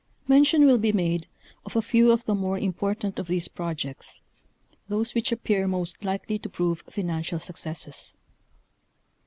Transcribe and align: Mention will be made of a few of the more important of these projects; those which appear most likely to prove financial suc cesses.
Mention 0.27 0.65
will 0.65 0.79
be 0.79 0.91
made 0.91 1.27
of 1.63 1.75
a 1.75 1.81
few 1.83 2.11
of 2.11 2.25
the 2.25 2.33
more 2.33 2.57
important 2.57 3.19
of 3.19 3.27
these 3.27 3.47
projects; 3.47 4.21
those 4.89 5.13
which 5.13 5.31
appear 5.31 5.67
most 5.67 6.03
likely 6.03 6.39
to 6.39 6.49
prove 6.49 6.81
financial 6.89 7.37
suc 7.39 7.57
cesses. 7.57 8.13